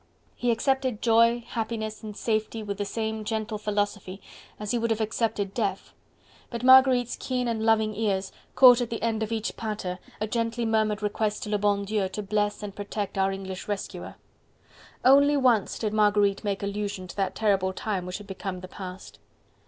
[0.35, 4.19] He accepted joy, happiness and safety with the same gentle philosophy
[4.59, 5.93] as he would have accepted death,
[6.49, 10.65] but Marguerite's keen and loving ears caught at the end of each "Pater" a gently
[10.65, 14.15] murmured request to le bon Dieu to bless and protect our English rescuer.
[15.05, 19.19] Only once did Marguerite make allusion to that terrible time which had become the past.